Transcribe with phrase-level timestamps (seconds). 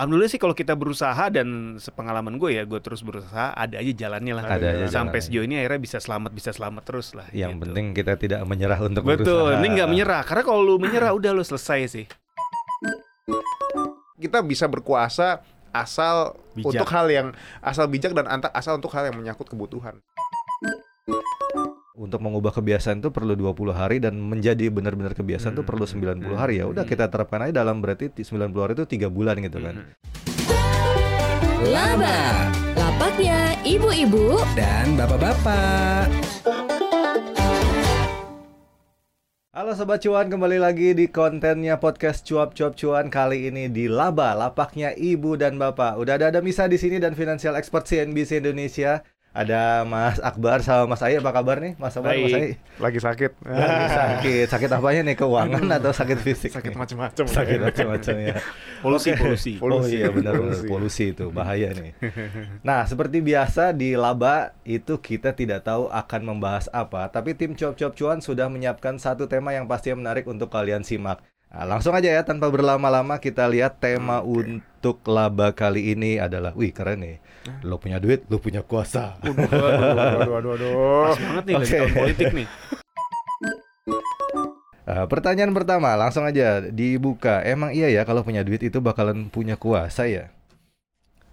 [0.00, 4.32] Alhamdulillah sih kalau kita berusaha dan sepengalaman gue ya, gue terus berusaha, ada aja jalannya
[4.32, 4.48] lah.
[4.48, 7.28] Ada aja Sampai sejauh ini akhirnya bisa selamat, bisa selamat terus lah.
[7.36, 7.62] Yang gitu.
[7.68, 9.60] penting kita tidak menyerah untuk Betul, berusaha.
[9.60, 10.22] ini nggak menyerah.
[10.24, 12.06] Karena kalau lu menyerah udah lu selesai sih.
[14.16, 16.80] Kita bisa berkuasa asal Bijak.
[16.80, 17.26] untuk hal yang
[17.60, 18.24] asal bijak dan
[18.56, 20.00] asal untuk hal yang menyangkut kebutuhan.
[22.00, 26.32] Untuk mengubah kebiasaan itu perlu 20 hari dan menjadi benar-benar kebiasaan itu Hmm, perlu 90
[26.32, 26.64] hmm, hari ya.
[26.64, 26.92] Udah hmm.
[26.96, 29.84] kita terapkan aja dalam berarti 90 hari itu tiga bulan gitu kan.
[29.84, 29.92] Mhm.
[31.68, 36.08] Laba, lapaknya ibu-ibu Dan bapak-bapak.
[39.52, 44.32] Halo Sobat Cuan, kembali lagi di kontennya podcast Cuap Cuap Cuan kali ini di Laba,
[44.32, 46.00] lapaknya ibu dan bapak.
[46.00, 49.04] Udah ada ada Misa di sini dan financial expert CNBC Indonesia.
[49.30, 51.78] Ada Mas Akbar sama Mas Ai, apa kabar nih?
[51.78, 52.34] Mas Akbar, Mas.
[52.34, 52.58] Baik.
[52.82, 53.30] Lagi sakit.
[53.46, 55.14] Lagi sakit, sakit apanya nih?
[55.14, 56.50] Keuangan atau sakit fisik?
[56.50, 57.24] sakit macam-macam.
[57.30, 58.34] Sakit macam-macam ya.
[58.82, 59.22] Polusi, Oke.
[59.22, 59.52] polusi.
[59.56, 59.96] Oh Polusi.
[59.96, 60.66] iya benar benar Polusi.
[60.66, 61.94] polusi itu bahaya nih.
[62.60, 67.78] Nah, seperti biasa di laba itu kita tidak tahu akan membahas apa, tapi tim Cuap
[67.78, 71.22] Cuap Cuan sudah menyiapkan satu tema yang pasti menarik untuk kalian simak.
[71.50, 76.70] Nah, langsung aja ya tanpa berlama-lama kita lihat tema untuk laba kali ini adalah wih
[76.70, 77.18] keren nih.
[77.66, 79.18] Lo punya duit, lo punya kuasa.
[79.18, 80.70] Waduh, waduh, waduh, waduh.
[81.10, 81.78] Pas banget nih lagi Oke.
[81.82, 82.48] tahun politik nih.
[84.86, 87.42] Nah, pertanyaan pertama, langsung aja dibuka.
[87.42, 90.30] Emang iya ya kalau punya duit itu bakalan punya kuasa ya?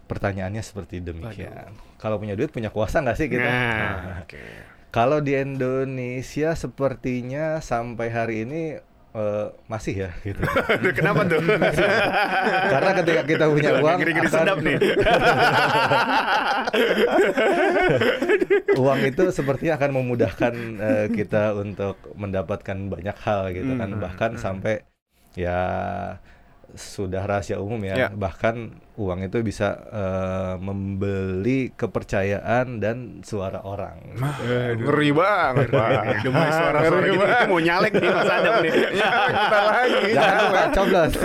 [0.10, 1.78] Pertanyaannya seperti demikian.
[2.02, 3.46] Kalau punya duit punya kuasa nggak sih kita?
[3.46, 4.42] Nah, Oke.
[4.90, 10.42] Kalau di Indonesia sepertinya sampai hari ini eh, masih ya gitu.
[10.98, 11.40] Kenapa tuh?
[12.74, 14.78] Karena ketika kita punya uang Ngeri-ngeri akan- sedap nih.
[18.78, 24.32] uang itu sepertinya akan memudahkan eh, kita untuk mendapatkan banyak hal gitu kan Hmm, bahkan
[24.36, 24.42] hmm.
[24.42, 24.84] sampai
[25.34, 25.60] ya
[26.74, 28.10] sudah rahasia umum ya Ya.
[28.12, 34.02] bahkan uang itu bisa eh, membeli kepercayaan dan suara orang
[34.74, 36.26] Ngeri banget, Pak.
[36.26, 38.74] Mulai suara-suara gitu, kita mau nyalek nih Mas Adam nih.
[38.98, 40.02] Ya, kita lagi.
[40.10, 41.14] jangan lupa coblos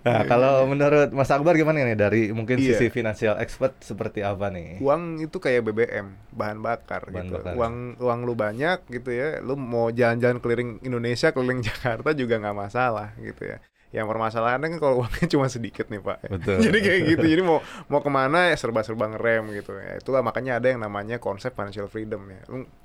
[0.00, 2.76] nah kalau menurut Mas Akbar gimana nih dari mungkin Iya.
[2.76, 7.34] sisi financial expert seperti apa nih Uang itu kayak BBM, bahan bakar Bahan gitu.
[7.38, 7.52] bakar.
[7.56, 12.56] Uang uang lu banyak gitu ya, lu mau jalan-jalan keliling Indonesia, keliling Jakarta juga nggak
[12.58, 13.58] masalah gitu ya.
[13.90, 16.22] Yang permasalahannya kan kalau uangnya cuma sedikit nih pak.
[16.24, 16.62] Betul.
[16.62, 17.24] Jadi kayak gitu.
[17.26, 19.74] Jadi mau mau ke mana ya serba-serba ngerem gitu.
[19.74, 22.38] Ya itulah makanya ada yang namanya konsep financial freedom ya.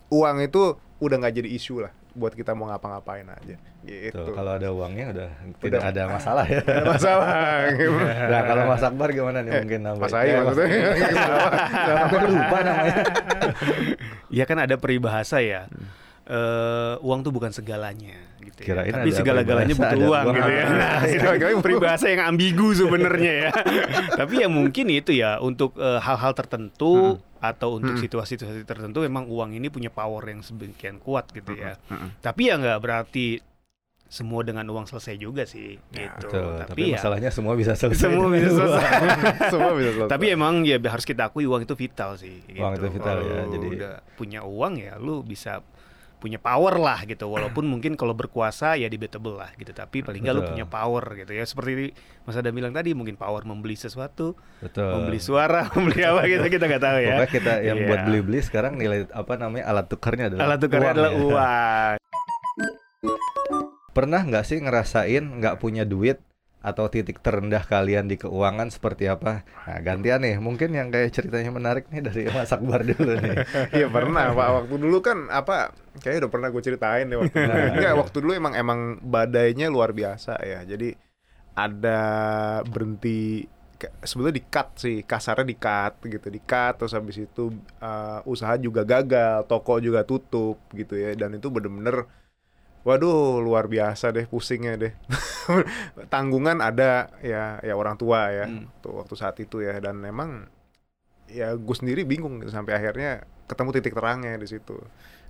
[0.08, 3.54] Uang itu udah nggak jadi isu lah buat kita mau ngapa-ngapain aja.
[3.84, 4.18] Gitu.
[4.18, 5.30] Tuh, kalau ada uangnya udah
[5.60, 7.30] tidak ada masalah ya ada masalah.
[7.70, 7.92] gitu.
[8.34, 10.02] Nah kalau Mas Akbar gimana nih mungkin nambah?
[10.02, 10.80] Mas Ayi Eh, maksudnya.
[11.86, 12.98] Sampai lupa namanya.
[14.30, 15.70] Ya kan ada peribahasa ya.
[16.26, 18.66] eh, uang tuh bukan segalanya gitu ya.
[18.66, 20.26] Kirain Tapi segala-galanya butuh uang uang.
[20.32, 20.64] gitu ya.
[20.68, 21.26] Nah, itu
[21.60, 23.50] peribahasa yang ambigu sebenarnya ya.
[24.20, 28.02] Tapi ya mungkin itu ya untuk eh, hal-hal tertentu atau untuk Hmm.
[28.02, 31.78] situasi-situasi tertentu memang uang ini punya power yang sedemikian kuat gitu ya.
[31.88, 32.18] Mm-mm.
[32.20, 33.38] Tapi ya nggak berarti
[34.06, 36.30] semua dengan uang selesai juga sih Ya, gitu.
[36.30, 38.02] Tuh, tapi, tapi ya masalahnya semua bisa selesai.
[38.02, 38.86] semua bisa selesai.
[38.86, 39.50] uang.
[39.50, 40.10] Semua bisa selesai.
[40.10, 42.42] Tapi emang ya harus kita akui uang itu vital sih.
[42.56, 42.82] Uang gitu.
[42.82, 45.62] itu vital ya, Kalau jadi- udah punya uang ya lu bisa
[46.16, 47.28] punya power lah gitu.
[47.28, 49.70] Walaupun mungkin kalau berkuasa ya debatable lah gitu.
[49.70, 51.44] Tapi paling nggak lu punya power gitu ya.
[51.44, 51.94] Seperti
[52.24, 54.90] Mas Adam bilang tadi mungkin power membeli sesuatu, Betul.
[54.92, 57.08] membeli suara, membeli apa gitu kita nggak tahu ya.
[57.14, 57.88] Pokoknya kita yang Iya.
[57.88, 61.20] buat beli-beli sekarang nilai apa namanya alat tukarnya adalah Alat tukarnya uang adalah ya.
[61.22, 61.96] uang.
[63.92, 66.20] Pernah nggak sih ngerasain nggak punya duit
[66.66, 69.46] atau titik terendah kalian di keuangan seperti apa?
[69.70, 73.38] Nah gantian nih, mungkin yang kayak ceritanya menarik nih dari Mas Akbar dulu nih.
[73.78, 75.70] Iya pernah pak waktu dulu kan apa
[76.02, 77.54] kayaknya udah pernah gue ceritain deh waktu dulu.
[77.78, 80.66] Enggak waktu dulu emang emang badainya luar biasa ya.
[80.66, 80.98] Jadi
[81.54, 82.02] ada
[82.66, 83.46] berhenti
[84.02, 87.52] sebetulnya di cut sih kasarnya di cut gitu di cut terus habis itu
[87.84, 92.08] uh, usaha juga gagal toko juga tutup gitu ya dan itu bener-bener
[92.86, 93.10] waduh
[93.40, 94.94] luar biasa deh pusingnya deh
[96.08, 98.70] tanggungan ada ya ya orang tua ya Hmm.
[98.80, 100.46] tuh waktu saat itu ya dan memang
[101.26, 104.78] ya gue sendiri bingung gitu, sampai akhirnya ketemu titik terangnya di situ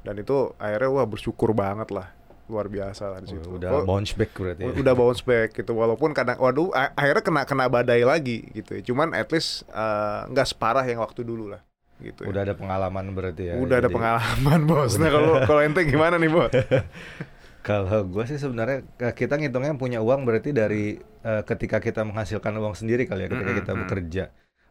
[0.01, 2.11] dan itu akhirnya wah bersyukur banget lah
[2.45, 4.61] luar biasa lah di situ Udah Oh, bounce back berarti.
[4.61, 4.75] ya.
[4.75, 8.81] udah bounce back gitu walaupun kadang waduh akhirnya kena kena badai lagi gitu ya.
[8.83, 11.63] cuman at least eh, nggak separah yang waktu dulu lah
[11.97, 12.27] gitu ya.
[12.27, 13.53] Udah ada pengalaman berarti ya.
[13.55, 16.51] udah ada Jadi- pengalaman bos nah kalau kalau ente gimana nih bos
[17.65, 22.53] Kalau gue sih sebenarnya eh, kita ngitungnya punya uang berarti dari eh, ketika kita menghasilkan
[22.61, 23.79] uang sendiri kali ya ketika kita mm.
[23.85, 24.23] bekerja.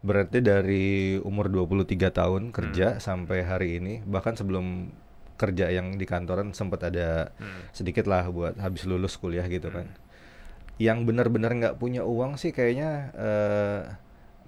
[0.05, 4.95] Berarti dari umur 23 tahun kerja sampai hari ini bahkan sebelum
[5.35, 7.35] kerja yang di kantoran sempat ada
[7.75, 9.91] sedikit lah buat habis lulus kuliah gitu kan.
[10.75, 13.81] yang benar-benar nggak punya uang sih kayaknya eh,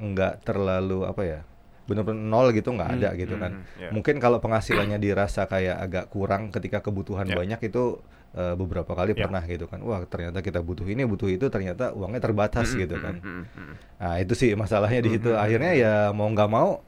[0.02, 1.40] nggak terlalu apa ya
[1.86, 3.90] benar-benar nol gitu nggak ada gitu kan hmm, ya.
[3.94, 7.38] mungkin kalau penghasilannya dirasa kayak agak kurang ketika kebutuhan Ya.
[7.38, 8.02] banyak itu
[8.36, 9.24] eh, beberapa kali Ya.
[9.24, 12.94] pernah gitu kan wah ternyata kita butuh ini butuh itu ternyata uangnya terbatas Hmm, gitu
[12.94, 13.74] hmm, kan hmm, hmm, hmm.
[13.96, 15.32] Nah itu sih masalahnya di situ.
[15.32, 16.84] Akhirnya ya mau nggak mau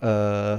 [0.00, 0.56] eh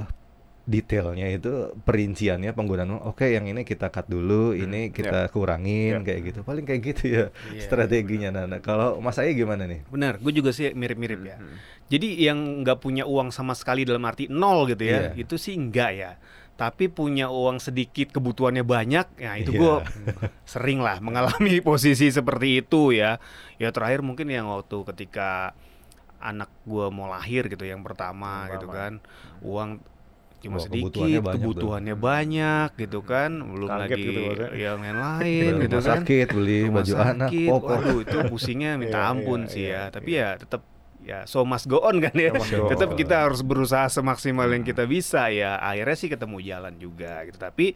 [0.70, 3.02] detailnya itu perinciannya penggunaan.
[3.02, 6.06] Oke yang ini kita cut dulu, ini kita kurangin Ya.
[6.06, 6.38] kayak gitu.
[6.46, 8.30] Paling kayak gitu ya Iya, strateginya.
[8.30, 9.82] Nah, nah, kalau Mas Ai gimana nih?
[9.90, 11.36] Benar, gue juga sih mirip-mirip ya.
[11.42, 11.58] Hmm.
[11.90, 15.26] Jadi yang nggak punya uang sama sekali dalam arti nol gitu ya, Iya.
[15.26, 16.10] itu sih enggak ya.
[16.60, 19.60] Tapi punya uang sedikit, kebutuhannya banyak, ya itu Iya.
[19.64, 19.74] gue
[20.52, 23.16] sering lah mengalami posisi seperti itu ya.
[23.56, 25.56] Ya terakhir mungkin yang waktu ketika
[26.20, 29.00] anak gue mau lahir gitu, yang pertama gitu kan,
[29.40, 29.80] uang
[30.40, 31.64] cuma Wah, sedikit, kebutuhannya banyak tuh.
[31.64, 34.20] kebutuhannya banyak gitu kan, belum Kaget lagi gitu
[34.56, 37.68] yang lain-lain gitu kan sakit, beli baju anak, sakit, popor.
[37.76, 39.92] waduh itu pusingnya minta Iya, ampun iya, sih iya, ya.
[39.92, 40.62] Tapi ya tetap
[41.00, 42.30] ya so must go on kan ya.
[42.40, 45.56] So tetap kita harus berusaha semaksimal yang kita bisa ya.
[45.58, 47.36] Akhirnya sih ketemu jalan juga gitu.
[47.36, 47.72] Tapi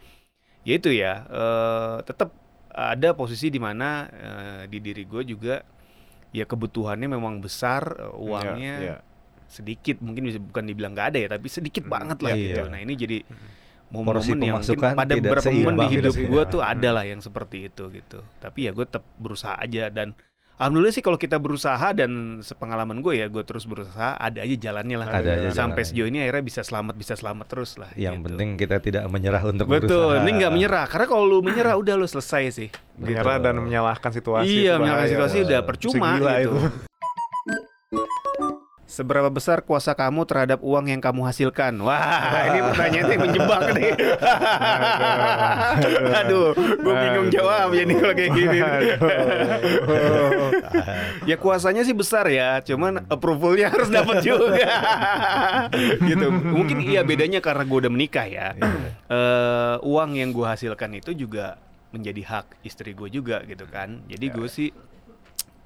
[0.63, 2.33] ya itu ya eh, tetap
[2.71, 5.63] ada posisi di mana eh, di diri gue juga
[6.35, 8.97] ya kebutuhannya memang besar, eh, uangnya Iya, iya.
[9.47, 12.43] sedikit mungkin bisa bukan dibilang nggak ada ya, tapi sedikit Hmm, banget lah iya.
[12.51, 12.63] gitu.
[12.67, 13.19] Nah ini jadi
[13.95, 15.91] Porsi momen-momen yang mungkin pada beberapa momen di seimbang.
[15.95, 16.97] hidup Tidak gue tuh ada Hmm.
[16.99, 18.19] lah yang seperti itu gitu.
[18.43, 20.19] Tapi ya gue tetap berusaha aja dan
[20.59, 24.97] alhamdulillah sih kalau kita berusaha dan sepengalaman gue ya gue terus berusaha ada aja jalannya
[24.99, 25.07] lah.
[25.11, 27.91] Ada aja Sampai sejauh ini akhirnya bisa selamat bisa selamat terus lah.
[27.99, 28.27] Yang gitu.
[28.31, 30.23] penting kita tidak menyerah untuk Betul, berusaha.
[30.23, 32.69] ini nggak menyerah karena kalau lu menyerah udah lu selesai sih.
[32.95, 34.47] Menyerah dan menyalahkan situasi.
[34.47, 36.55] Iya, menyalahkan situasi udah percuma Segila gitu.
[36.55, 36.59] itu.
[38.95, 41.75] Seberapa besar kuasa kamu terhadap uang yang kamu hasilkan?
[41.83, 43.91] Wah, ini pertanyaan yang menjebak nih.
[46.23, 48.59] Aduh, gue bingung jawab ya nih kalau kayak gini.
[51.27, 54.63] ya kuasanya sih besar ya, cuman approvalnya harus dapat juga.
[55.99, 56.31] gitu.
[56.31, 58.55] Mungkin iya bedanya karena gue udah menikah ya.
[59.11, 61.59] Eh, uang yang gue hasilkan itu juga
[61.91, 64.07] menjadi hak istri gue juga gitu kan.
[64.07, 64.71] Jadi gue sih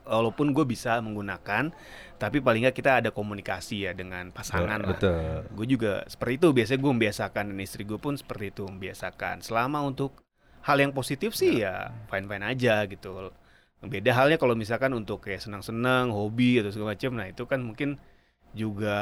[0.08, 1.70] walaupun gue bisa menggunakan
[2.18, 4.98] tapi paling nggak kita ada komunikasi ya dengan pasangan lah.
[4.98, 5.46] Betul.
[5.54, 6.48] gue juga seperti itu.
[6.56, 9.44] Biasanya gue membiasakan dan istri gue pun seperti itu membiasakan.
[9.44, 10.18] Selama untuk
[10.66, 13.30] hal yang positif sih ya fine fine aja gitu.
[13.78, 17.90] Beda halnya kalau misalkan untuk kayak senang-senang hobi atau segala macam nah itu kan mungkin
[18.56, 18.98] juga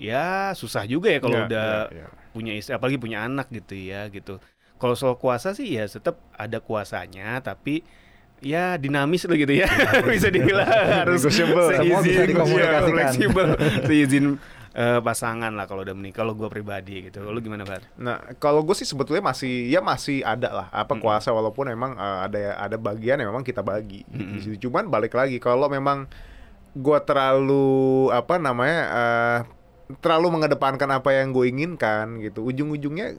[0.00, 2.06] ya susah juga ya kalau Iya, udah iya, iya.
[2.34, 4.40] punya istri apalagi punya anak gitu ya gitu.
[4.78, 7.82] Kalau soal kuasa sih ya tetap ada kuasanya tapi
[8.38, 9.66] ya dinamis lah gitu ya
[10.12, 12.82] bisa dibilang harus seizin dikomunikasikan.
[12.82, 13.46] ya, fleksibel
[13.84, 14.24] seizin
[14.78, 17.82] eh, pasangan lah kalau udah menikah kalau gue pribadi gitu lu gimana Bar?
[17.98, 21.02] Nah, kalau gue sih sebetulnya masih ya masih ada lah apa Mm-mm.
[21.02, 24.06] kuasa walaupun emang eh, ada ada bagian yang memang kita bagi.
[24.06, 24.34] gitu Mm-mm.
[24.34, 24.56] di situ.
[24.70, 26.06] Cuman balik lagi kalau memang
[26.78, 29.38] gue terlalu apa namanya eh,
[29.98, 33.16] terlalu mengedepankan apa yang gue inginkan gitu, ujung-ujungnya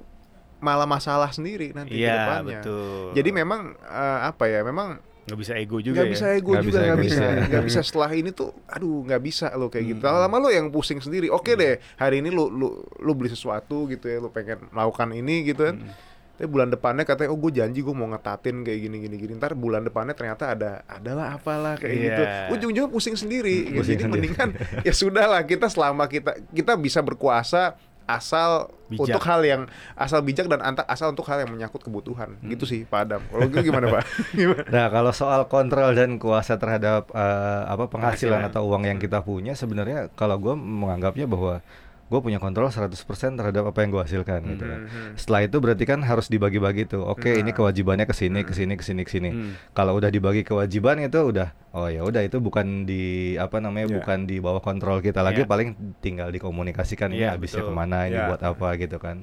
[0.62, 2.60] malah masalah sendiri nanti ke Iya depannya.
[2.64, 3.04] betul.
[3.18, 4.62] Jadi memang eh, apa ya?
[4.64, 6.12] Memang nggak bisa ego juga nggak ya.
[6.12, 7.48] bisa ego Nggak juga bisa, nggak bisa bisa.
[7.48, 10.10] nggak bisa setelah ini tuh aduh nggak bisa lo kayak gitu Hmm.
[10.12, 14.06] lama-lama lo yang pusing sendiri oke deh hari ini lu lu lu beli sesuatu gitu
[14.06, 15.94] ya lu pengen melakukan ini gitu kan Hmm.
[16.36, 19.52] tapi bulan depannya katanya oh gue janji gue mau ngetatin kayak gini gini gini ntar
[19.54, 22.04] bulan depannya ternyata ada adalah apalah kayak Iya.
[22.06, 22.24] gitu
[22.56, 23.78] ujung-ujungnya pusing sendiri gitu.
[23.78, 24.14] Pusing jadi sendiri.
[24.32, 24.50] mendingan
[24.82, 27.76] ya sudah lah kita selama kita kita bisa berkuasa
[28.10, 29.06] asal Bijak.
[29.06, 29.62] untuk hal yang
[29.94, 32.42] asal bijak dan anta, asal untuk hal yang menyangkut kebutuhan.
[32.42, 33.22] Gitu sih Pak Adam.
[33.30, 34.04] Kalau gitu gimana Pak?
[34.34, 38.50] Gimana Nah, kalau soal kontrol dan kuasa terhadap eh, apa penghasilan Penghasilan.
[38.50, 41.62] atau uang yang kita punya, sebenarnya kalau gue menganggapnya bahwa
[42.10, 42.90] gue punya kontrol 100%
[43.38, 44.80] terhadap apa yang gue hasilkan gitu kan.
[44.82, 45.14] Mhm.
[45.14, 47.06] Setelah itu berarti kan harus dibagi-bagi tuh.
[47.06, 47.56] Oke, ini Nah.
[47.56, 49.30] kewajibannya ke sini, ke sini, ke sini, ke sini.
[49.30, 49.54] Hmm.
[49.72, 53.96] Kalau udah dibagi kewajiban itu udah oh ya udah itu bukan di apa namanya Iya.
[54.02, 55.48] bukan di bawah kontrol kita lagi, Iya.
[55.48, 55.70] paling
[56.02, 58.26] tinggal dikomunikasikan ini Iya, habisnya ke mana, ini Iya.
[58.28, 59.22] buat apa gitu kan.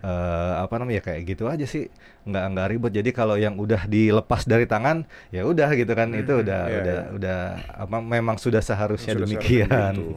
[0.00, 1.92] Eh apa namanya ya kayak gitu aja sih
[2.24, 6.30] nggak nggak ribet jadi kalau yang udah dilepas dari tangan ya udah gitu kan itu
[6.30, 7.12] Mhm, udah iya, udah iya.
[7.12, 7.38] udah
[7.84, 10.16] apa memang sudah seharusnya Sudah demikian seharusnya gitu.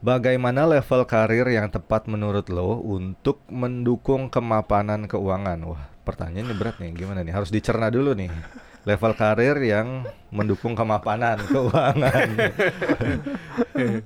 [0.00, 5.60] Bagaimana level karir yang tepat menurut lo untuk mendukung kemapanan keuangan?
[5.60, 6.96] Wah pertanyaannya berat nih.
[6.96, 7.36] Gimana nih?
[7.36, 8.32] Harus dicerna dulu nih.
[8.88, 12.28] Level karir yang mendukung kemapanan keuangan.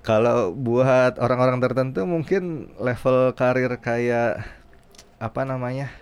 [0.02, 4.42] Kalau buat orang-orang tertentu mungkin level karir kayak
[5.22, 5.94] apa namanya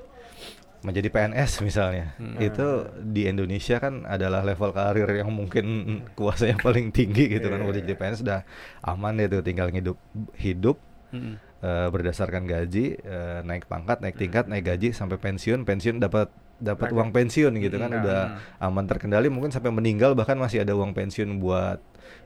[0.83, 2.39] menjadi PNS misalnya Hmm.
[2.39, 2.67] itu
[3.01, 5.65] di Indonesia kan adalah level karir yang mungkin
[6.13, 7.87] kuasanya paling tinggi gitu kan Iya, udah iya.
[7.87, 8.41] jadi PNS udah
[8.83, 9.97] aman deh tuh tinggal hidup
[10.35, 10.77] hidup
[11.13, 11.37] Hmm.
[11.61, 16.89] eh, berdasarkan gaji eh, naik pangkat naik tingkat naik gaji sampai pensiun pensiun dapat dapat
[16.91, 18.01] uang pensiun gitu kan Hmm.
[18.01, 18.21] udah
[18.59, 21.79] aman terkendali mungkin sampai meninggal bahkan masih ada uang pensiun buat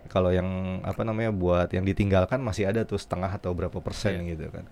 [0.07, 0.47] kalau yang
[0.83, 4.37] apa namanya buat yang ditinggalkan masih ada tuh setengah atau berapa persen Iya.
[4.37, 4.65] gitu kan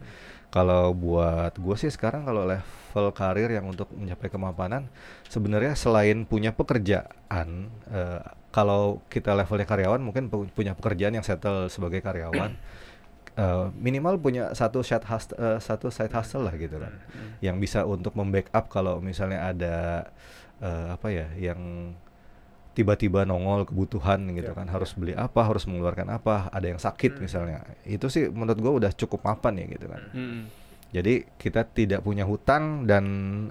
[0.54, 4.86] kalau buat gue sih sekarang kalau level karir yang untuk mencapai kemapanan
[5.26, 8.22] sebenarnya selain punya pekerjaan eh,
[8.54, 12.54] kalau kita levelnya karyawan mungkin pu- punya pekerjaan yang settle sebagai karyawan
[13.42, 16.94] eh, minimal punya satu side hustle, eh, satu side hustle lah gitu kan.
[17.42, 19.76] Yang bisa untuk membackup kalau misalnya ada
[20.62, 21.90] eh, apa ya yang
[22.74, 27.22] tiba-tiba nongol kebutuhan gitu Ya, kan harus beli apa harus mengeluarkan apa ada yang sakit
[27.22, 30.42] misalnya itu sih menurut gua udah cukup mapan ya gitu kan Mm-mm.
[30.90, 33.04] jadi kita tidak punya hutang dan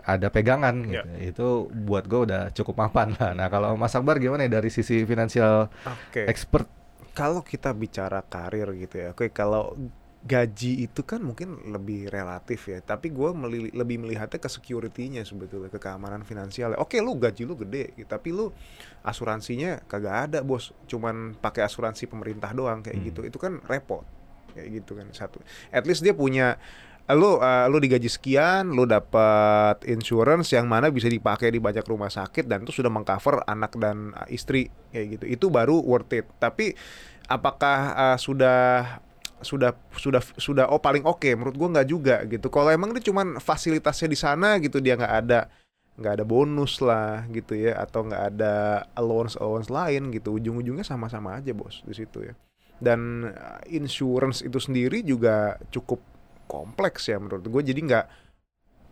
[0.07, 1.07] ada pegangan gitu.
[1.19, 3.35] Itu buat gue udah cukup mapan lah.
[3.35, 6.23] Nah kalau Mas Akbar gimana ya dari sisi finansial Oke.
[6.23, 6.67] expert?
[7.13, 9.77] kalau kita bicara karir gitu ya, oke kalau
[10.23, 13.29] gaji itu kan mungkin lebih relatif ya, tapi gue
[13.75, 16.79] lebih melihatnya ke security-nya sebetulnya, ke keamanan finansial.
[16.79, 18.55] Oke, lu gaji lu gede, gitu, tapi lu
[19.03, 23.07] asuransinya kagak ada bos, cuman pakai asuransi pemerintah doang kayak Hmm.
[23.11, 24.07] gitu, itu kan repot,
[24.55, 25.43] kayak gitu kan satu.
[25.75, 26.55] At least dia punya
[27.11, 32.07] lu uh, lu digaji sekian, lu dapat insurance yang mana bisa dipakai di banyak rumah
[32.07, 35.25] sakit dan itu sudah mengcover anak dan uh, istri kayak gitu.
[35.27, 36.31] Itu baru worth it.
[36.39, 36.71] Tapi
[37.27, 39.03] apakah uh, sudah
[39.43, 42.47] sudah sudah sudah oh paling oke menurut gua nggak juga gitu.
[42.49, 45.51] Kalau emang dia cuman fasilitasnya di sana gitu dia nggak ada
[45.93, 50.35] nggak ada bonus lah gitu ya atau nggak ada allowance allowance lain gitu.
[50.39, 52.33] Ujung-ujungnya sama-sama aja bos di situ ya.
[52.81, 56.01] Dan uh, insurance itu sendiri juga cukup
[56.49, 58.05] kompleks ya menurut gue jadi nggak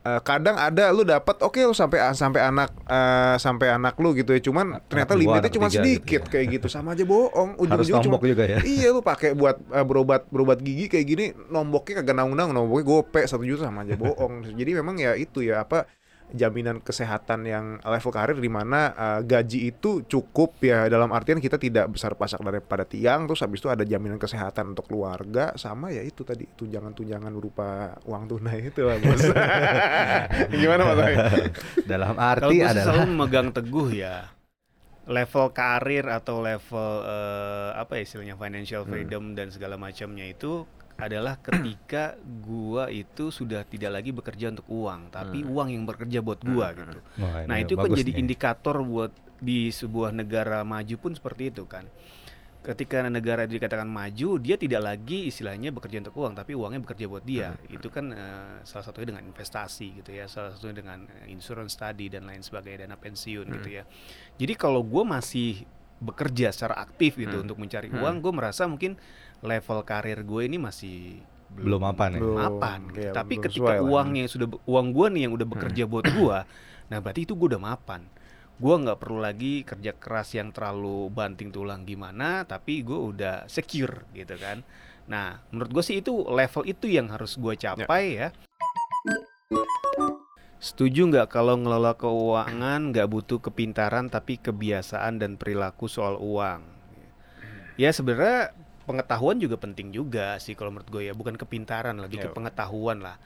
[0.01, 4.33] eh, kadang ada lu dapat oke lu sampai sampai anak eh, sampai anak lu gitu
[4.33, 6.29] ya cuman ternyata dua, limitnya cuma gitu sedikit ya.
[6.29, 8.59] kayak gitu sama aja bohong ujung-ujungnya cuma juga ya.
[8.65, 13.21] iya lu pakai buat eh, berobat berobat gigi kayak gini nomboknya kagak nanggung nomboknya gope
[13.25, 15.85] satu juta sama aja bohong jadi memang ya itu ya apa
[16.31, 21.55] jaminan kesehatan yang level karir di mana eh, gaji itu cukup ya dalam artian kita
[21.55, 26.01] tidak besar pasak daripada tiang terus habis itu ada jaminan kesehatan untuk keluarga sama ya
[26.01, 29.21] itu tadi tunjangan-tunjangan berupa uang tunai itu lah bos
[30.61, 30.99] gimana mas?
[31.91, 34.15] Dalam Kalau arti sih adalah selalu memegang teguh ya
[35.01, 38.91] level karir atau level eh, apa ya istilahnya financial Hmm.
[38.93, 40.63] freedom dan segala macamnya itu
[41.01, 42.13] adalah ketika
[42.45, 46.99] gua itu sudah tidak lagi bekerja untuk uang, tapi uang yang bekerja buat gua gitu.
[47.17, 48.21] Wah, Nah itu kan jadi nih.
[48.21, 49.09] indikator buat
[49.41, 51.89] di sebuah negara maju pun seperti itu kan.
[52.61, 57.25] Ketika negara dikatakan maju, dia tidak lagi istilahnya bekerja untuk uang, tapi uangnya bekerja buat
[57.25, 57.57] dia.
[57.65, 62.05] Itu kan eh, salah satunya dengan investasi gitu ya, salah satunya dengan eh, insurance tadi
[62.13, 63.83] dan lain sebagainya, dana pensiun gitu ya.
[64.37, 65.65] Jadi kalau gue masih
[66.01, 68.97] bekerja secara aktif gitu untuk mencari uang, gue merasa mungkin
[69.45, 72.19] level karir gue ini masih Belum mapan ya?
[72.23, 72.79] belum Belum, mapan.
[72.89, 72.99] gitu.
[73.05, 73.81] iya, Tapi belum ketika lah.
[73.85, 76.37] uangnya sudah be- uang gue nih yang udah bekerja buat gue,
[76.89, 78.01] nah berarti itu gue udah mapan.
[78.61, 84.05] Gue nggak perlu lagi kerja keras yang terlalu banting tulang gimana, tapi gue udah secure
[84.13, 84.61] gitu kan.
[85.09, 88.29] Nah, menurut gue sih itu level itu yang harus gue capai ya.
[90.61, 96.61] Setuju nggak kalau ngelola keuangan nggak butuh kepintaran tapi kebiasaan dan perilaku soal uang?
[97.81, 98.53] Ya sebenarnya
[98.85, 102.35] pengetahuan juga penting juga sih kalau menurut gue ya bukan kepintaran lebih ke Ya.
[102.37, 103.17] pengetahuan lah.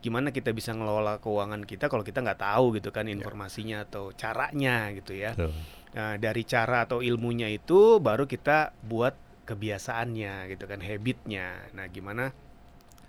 [0.00, 4.88] Gimana kita bisa ngelola keuangan kita kalau kita nggak tahu gitu kan informasinya atau caranya
[4.96, 5.36] gitu ya.
[5.92, 9.12] Nah, dari cara atau ilmunya itu baru kita buat
[9.44, 11.68] kebiasaannya gitu kan, habitnya.
[11.76, 12.32] Nah, gimana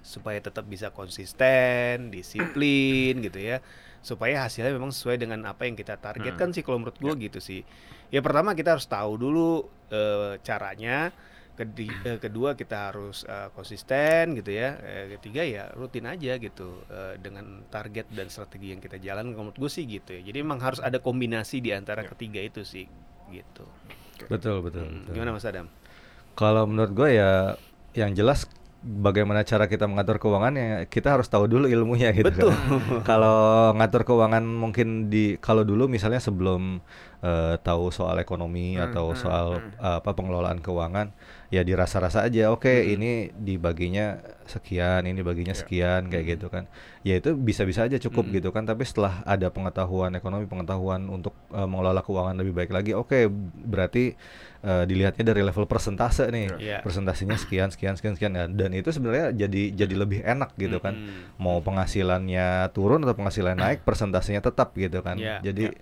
[0.02, 3.60] supaya tetap bisa konsisten, disiplin gitu ya.
[4.00, 7.62] Supaya hasilnya memang sesuai dengan apa yang kita targetkan sih kalau menurut gua gitu sih.
[8.10, 11.12] Ya pertama kita harus tahu dulu eh, caranya.
[11.60, 14.80] Kedi- eh, kedua kita harus eh, konsisten gitu ya.
[14.80, 19.36] Eh, ketiga ya rutin aja gitu eh, dengan target dan strategi yang kita jalan.
[19.36, 20.22] Kalau menurut gue sih gitu ya.
[20.24, 22.88] Jadi memang harus ada kombinasi di antara ketiga itu sih
[23.28, 23.68] gitu.
[24.32, 25.14] Betul, betul, Hmm, betul.
[25.20, 25.68] Gimana Mas Adam?
[26.40, 27.60] Kalau menurut gue ya
[27.98, 28.48] yang jelas
[28.80, 32.32] bagaimana cara kita mengatur keuangan ya kita harus tahu dulu ilmunya gitu.
[32.32, 32.52] Betul.
[32.56, 33.04] kan.
[33.10, 36.80] Kalau ngatur keuangan mungkin di kalau dulu misalnya sebelum
[37.20, 41.12] eh, tahu soal ekonomi atau soal eh, apa pengelolaan keuangan
[41.50, 46.70] ya dirasa-rasa aja oke ini dibaginya sekian ini baginya sekian kayak gitu kan.
[47.02, 51.66] Ya itu bisa-bisa aja cukup gitu kan tapi setelah ada pengetahuan ekonomi pengetahuan untuk eh,
[51.66, 53.30] mengelola keuangan lebih baik lagi oke
[53.66, 54.14] berarti
[54.62, 56.48] eh, dilihatnya dari level persentase nih.
[56.60, 56.78] Iya.
[56.86, 58.34] persentasenya sekian sekian sekian sekian.
[58.38, 60.96] Dan, dan itu sebenarnya jadi jadi lebih enak gitu kan.
[60.96, 61.42] Mm-mm.
[61.42, 65.18] mau penghasilannya turun atau penghasilan naik persentasenya tetap gitu kan.
[65.18, 65.74] Iya, jadi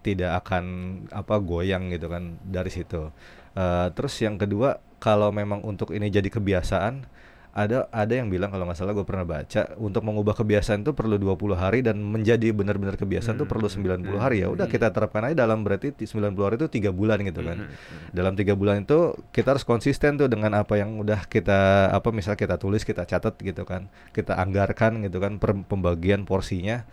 [0.00, 0.64] tidak akan
[1.12, 3.12] apa goyang gitu kan dari situ.
[3.56, 7.08] Eh, terus yang kedua kalau memang untuk ini jadi kebiasaan
[7.50, 11.18] ada ada yang bilang kalau nggak salah gue pernah baca untuk mengubah kebiasaan itu perlu
[11.18, 14.36] 20 hari dan menjadi benar-benar kebiasaan itu perlu 90 hari.
[14.40, 17.66] Ya udah kita terapkan aja dalam berarti ti- 90 hari itu tiga bulan gitu kan.
[18.10, 21.58] Dalam tiga bulan itu kita harus konsisten tuh dengan apa yang udah kita
[21.90, 23.90] apa misal kita tulis kita catat gitu kan.
[24.10, 26.86] Kita anggarkan gitu kan per pembagian porsinya.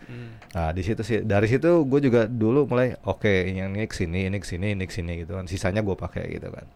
[0.52, 4.26] Nah di situ sih dari situ gue juga dulu mulai oke yang ini ke sini
[4.26, 5.46] ini ke sini ini ke sini gitu kan.
[5.46, 6.66] Sisanya gue pakai gitu kan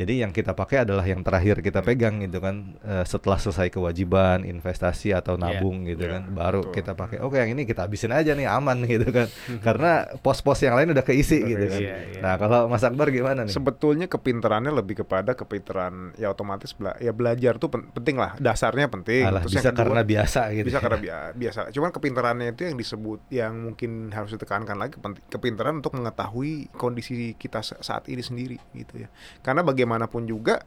[0.00, 4.42] jadi yang kita pakai adalah yang terakhir kita pegang gitu kan Eh, setelah selesai kewajiban
[4.42, 6.74] investasi atau Iya, nabung gitu iya, kan baru betul.
[6.74, 9.28] kita pakai oke yang ini kita habisin aja nih aman gitu kan
[9.58, 12.20] karena pos-pos yang lain udah keisi gitu kan Iya, iya.
[12.20, 17.10] nah kalau Mas Akbar gimana nih Sebetulnya kepintarannya lebih kepada kepintaran ya otomatis bela ya
[17.10, 19.22] belajar tuh pen- penting lah, dasarnya penting.
[19.22, 21.60] Alah, Terus bisa kedua- karena biasa gitu bisa karena bia- biasa.
[21.68, 24.94] Cuman kepintarannya itu yang disebut yang mungkin harus ditekankan lagi
[25.26, 29.08] kepintaran untuk mengetahui kondisi kita sa- saat ini sendiri gitu ya.
[29.40, 30.62] Karena bagaimanapun juga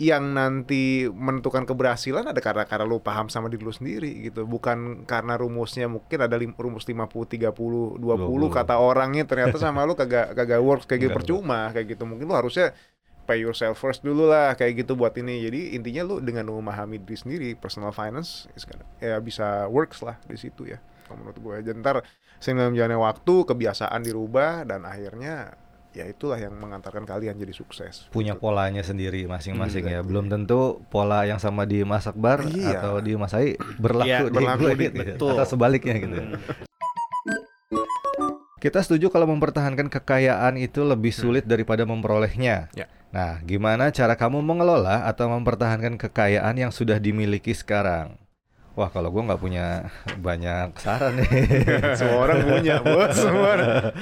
[0.00, 4.48] yang nanti menentukan keberhasilan ada karena karena lu paham sama diri lu sendiri gitu.
[4.48, 8.48] Bukan karena rumusnya mungkin ada lim, rumus 50 30 20, 20.
[8.48, 12.08] kata orangnya ternyata sama lu kagak kagak works kayak gitu percuma kayak gitu.
[12.08, 12.72] Mungkin lu harusnya
[13.28, 15.44] pay yourself first dulu lah kayak gitu buat ini.
[15.44, 18.48] Jadi intinya lu dengan memahami diri sendiri personal finance
[19.04, 20.80] ya bisa works lah di situ ya
[21.10, 22.06] menurut gue jadi ntar
[22.38, 25.58] sehingga menjalani waktu kebiasaan dirubah dan akhirnya
[25.90, 28.40] ya itulah yang mengantarkan kalian jadi sukses punya Gitu.
[28.40, 32.78] polanya sendiri masing-masing Hmm, ya belum tentu pola yang sama di Mas Akbar Iya.
[32.78, 35.04] atau di Mas Ai berlaku Iya, di berlaku gue di- gitu ya.
[35.16, 35.30] betul.
[35.34, 36.26] atau sebaliknya gitu ya.
[38.60, 42.68] Kita setuju kalau mempertahankan kekayaan itu lebih sulit daripada memperolehnya.
[42.70, 42.92] Ya.
[43.08, 48.19] Nah, gimana cara kamu mengelola atau mempertahankan kekayaan yang sudah dimiliki sekarang?
[48.80, 51.28] Wah, kalau gua nggak punya banyak saran nih.
[52.00, 53.92] semua orang punya bos semua orang.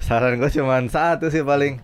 [0.00, 1.76] saran gue cuma satu sih paling.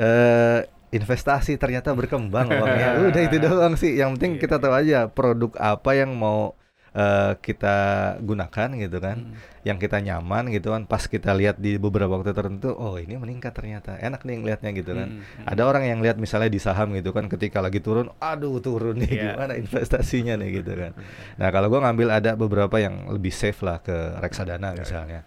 [0.00, 3.00] eh investasi ternyata berkembang uangnya.
[3.12, 3.96] Udah itu doang sih.
[3.96, 6.56] Yang penting kita tahu aja produk apa yang mau
[6.92, 7.76] eh, kita
[8.20, 9.18] gunakan gitu kan.
[9.62, 10.84] Yang kita nyaman gitu kan.
[10.84, 13.94] Pas kita lihat di beberapa waktu tertentu, oh ini meningkat ternyata.
[13.96, 15.08] Enak nih ngelihatnya gitu kan.
[15.08, 15.46] Hmm, hmm.
[15.46, 19.10] Ada orang yang lihat misalnya di saham gitu kan ketika lagi turun, aduh turun nih
[19.12, 19.38] Iya.
[19.38, 20.92] gimana investasinya nih gitu kan.
[21.38, 25.22] Nah, kalau gua ngambil ada beberapa yang lebih safe lah ke reksadana misalnya.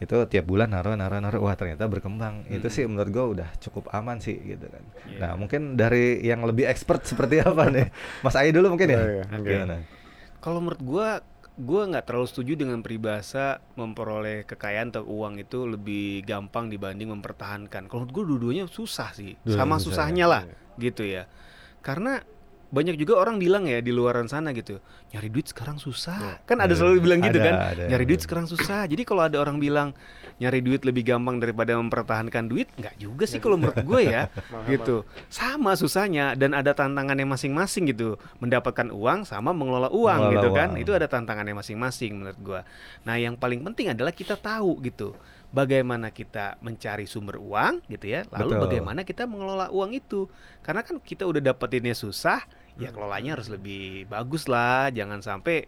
[0.00, 2.48] Itu tiap bulan naruh naruh naruh wah ternyata berkembang.
[2.48, 4.82] Itu sih menurut gua udah cukup aman sih gitu kan.
[5.12, 5.18] Iya.
[5.20, 7.92] Nah, mungkin dari yang lebih expert seperti apa nih?
[8.24, 8.96] Mas Ai dulu mungkin ya.
[8.96, 9.44] Oh, iya, oke.
[9.44, 9.76] Gimana?
[10.44, 11.08] Kalau menurut gua
[11.56, 17.88] gua nggak terlalu setuju dengan peribahasa memperoleh kekayaan atau uang itu lebih gampang dibanding mempertahankan.
[17.88, 20.32] Kalau menurut gua dua-duanya susah sih, sama susah susahnya ya.
[20.36, 20.42] lah,
[20.76, 21.24] gitu ya.
[21.80, 22.20] Karena
[22.74, 24.82] banyak juga orang bilang ya di luaran sana gitu,
[25.14, 26.42] nyari duit sekarang susah.
[26.42, 26.82] Kan ada Iya.
[26.82, 28.82] selalu bilang gitu Ada, kan, ada, nyari duit sekarang susah.
[28.84, 29.94] Jadi kalau ada orang bilang
[30.34, 34.26] nyari duit lebih gampang daripada mempertahankan duit, nggak juga sih kalau menurut gue ya,
[34.68, 35.06] gitu.
[35.30, 38.18] Sama susahnya dan ada tantangannya masing-masing gitu.
[38.38, 40.68] Mendapatkan uang sama mengelola uang Mengelola gitu kan.
[40.74, 40.82] uang.
[40.82, 42.60] Itu ada tantangannya masing-masing menurut gua.
[43.02, 45.14] Nah, yang paling penting adalah kita tahu gitu.
[45.48, 48.26] Bagaimana kita mencari sumber uang gitu ya.
[48.34, 48.62] Lalu Betul.
[48.66, 50.26] bagaimana kita mengelola uang itu.
[50.58, 52.42] Karena kan kita udah dapetinnya susah,
[52.78, 54.90] ya kelolanya harus lebih bagus lah.
[54.90, 55.66] Jangan sampai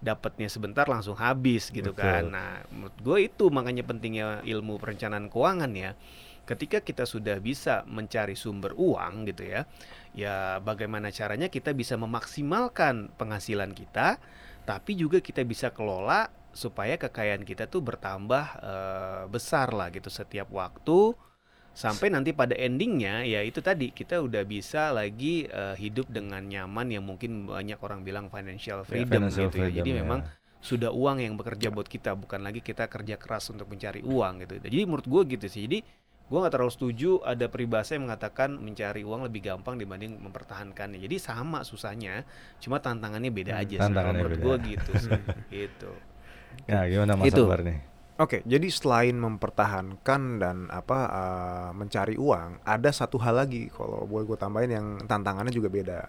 [0.00, 2.02] dapatnya sebentar langsung habis gitu Betul.
[2.04, 2.22] kan.
[2.32, 5.96] Nah, menurut gue itu makanya pentingnya ilmu perencanaan keuangan ya.
[6.46, 9.66] Ketika kita sudah bisa mencari sumber uang gitu ya,
[10.14, 14.22] ya bagaimana caranya kita bisa memaksimalkan penghasilan kita,
[14.62, 20.48] tapi juga kita bisa kelola supaya kekayaan kita tuh bertambah eh, besar lah gitu setiap
[20.54, 21.18] waktu
[21.76, 26.86] sampai nanti pada endingnya ya itu tadi kita udah bisa lagi eh, hidup dengan nyaman
[26.94, 29.68] yang mungkin banyak orang bilang financial freedom financial gitu ya.
[29.68, 30.02] freedom, Jadi ya.
[30.02, 30.20] memang
[30.68, 34.54] sudah uang yang bekerja buat kita bukan lagi kita kerja keras untuk mencari uang gitu.
[34.64, 35.62] Jadi menurut gue gitu sih.
[35.68, 35.78] Jadi
[36.26, 40.98] gue nggak terlalu setuju ada peribahasa yang mengatakan mencari uang lebih gampang dibanding mempertahankannya.
[40.98, 42.24] Jadi sama susahnya,
[42.58, 44.46] cuma tantangannya beda Hmm, aja tantangannya menurut beda.
[44.46, 45.20] gue gitu sih.
[45.54, 45.92] gitu.
[46.70, 47.38] Ya, gimana Mas Itu.
[47.38, 47.78] Akbar nih?
[48.16, 54.24] Oke, jadi selain mempertahankan dan apa eh, mencari uang, ada satu hal lagi kalau boleh
[54.24, 56.00] gue tambahin yang tantangannya juga beda.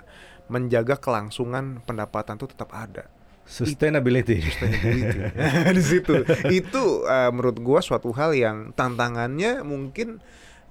[0.47, 3.11] Menjaga kelangsungan pendapatan tuh tetap ada.
[3.43, 4.39] Sustainability.
[4.39, 5.19] Sustainability.
[5.79, 6.13] di situ.
[6.47, 10.23] Itu eh, menurut gua suatu hal yang tantangannya mungkin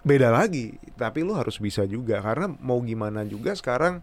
[0.07, 4.01] beda lagi, tapi lu harus bisa juga karena mau gimana juga sekarang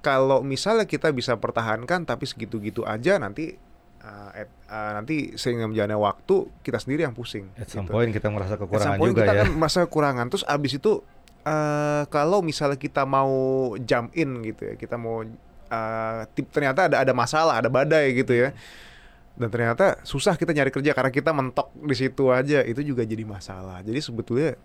[0.00, 3.60] kalau misalnya kita bisa pertahankan tapi segitu-gitu aja nanti
[4.00, 7.52] eh, at- eh, nanti sehingga menjalani waktu kita sendiri yang pusing.
[7.54, 7.92] At some gitu.
[7.92, 9.40] point kita merasa At some kekurangan point juga kita ya.
[9.40, 10.92] kan merasa kekurangan terus abis itu
[11.40, 13.32] eh kalau misalnya kita mau
[13.78, 18.36] jump in gitu ya kita mau eh, tip- ternyata ada ada masalah ada badai gitu
[18.36, 18.52] ya
[19.36, 23.24] dan ternyata susah kita nyari kerja karena kita mentok di situ aja itu juga jadi
[23.24, 24.60] masalah jadi sebetulnya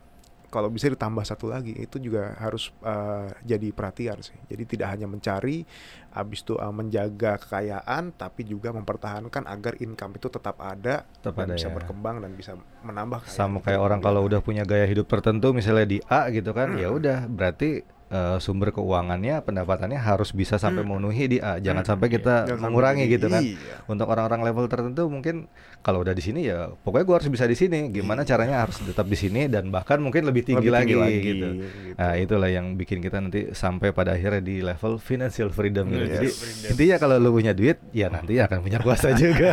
[0.56, 4.40] kalau bisa ditambah satu lagi itu juga harus eh, jadi perhatian sih.
[4.48, 5.68] Jadi tidak hanya mencari,
[6.10, 11.52] habis itu eh, menjaga kekayaan, tapi juga mempertahankan agar income itu tetap ada, Tetap dan
[11.52, 11.76] ada bisa ya.
[11.76, 13.28] berkembang dan bisa menambah.
[13.28, 16.72] kekayaan sama kayak orang kalau udah punya gaya hidup tertentu misalnya di A gitu kan
[16.80, 17.84] ya udah berarti
[18.16, 23.12] eh, sumber keuangannya pendapatannya harus bisa sampai memenuhi di A jangan sampai kita Jangan mengurangi
[23.12, 23.84] gitu kan iya.
[23.92, 25.52] untuk orang-orang level tertentu mungkin
[25.84, 29.06] kalau udah di sini ya pokoknya gua harus bisa di sini gimana caranya harus tetap
[29.06, 31.94] di sini dan bahkan mungkin lebih tinggi, Lebih tinggi lagi, lagi, gitu gitu.
[32.00, 36.06] nah itulah yang bikin kita nanti sampai pada akhirnya di level financial freedom gitu.
[36.08, 36.14] Yes.
[36.16, 36.70] jadi Freedom.
[36.74, 39.52] intinya kalau lu punya duit ya nanti akan punya kuasa juga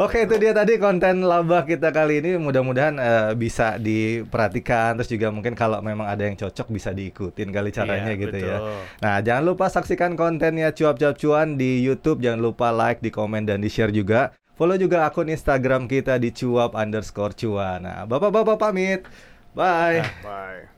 [0.00, 5.30] Oke itu dia tadi konten laba kita kali ini mudah-mudahan eh, bisa diperhatikan terus juga
[5.30, 8.56] mungkin kalau memang ada yang cocok bisa diikutin kali caranya Iya, gitu ya.
[8.58, 8.80] betul.
[9.04, 13.60] Nah jangan lupa saksikan kontennya cuap-cuap cuan di YouTube jangan lupa like, di komen dan
[13.60, 14.32] di share juga.
[14.54, 17.84] Follow juga akun Instagram kita di cuap underscore cuan.
[17.84, 19.04] Nah bapak-bapak pamit,
[19.52, 20.00] bye.
[20.22, 20.74] Bye.